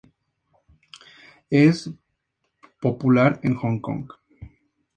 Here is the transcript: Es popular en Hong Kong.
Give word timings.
Es 1.51 1.87
popular 2.81 3.39
en 3.43 3.53
Hong 3.57 3.79
Kong. 3.81 4.07